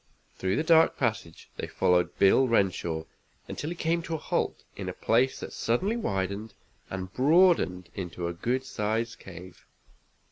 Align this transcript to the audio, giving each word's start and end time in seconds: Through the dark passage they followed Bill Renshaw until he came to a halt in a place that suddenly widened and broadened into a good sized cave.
Through 0.35 0.55
the 0.55 0.63
dark 0.63 0.97
passage 0.97 1.51
they 1.57 1.67
followed 1.67 2.17
Bill 2.17 2.47
Renshaw 2.47 3.03
until 3.47 3.69
he 3.69 3.75
came 3.75 4.01
to 4.01 4.15
a 4.15 4.17
halt 4.17 4.63
in 4.75 4.89
a 4.89 4.93
place 4.93 5.39
that 5.39 5.53
suddenly 5.53 5.95
widened 5.95 6.55
and 6.89 7.13
broadened 7.13 7.89
into 7.93 8.27
a 8.27 8.33
good 8.33 8.65
sized 8.65 9.19
cave. 9.19 9.67